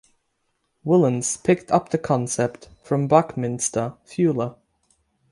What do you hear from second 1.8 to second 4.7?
the concept from Buckminster Fuller.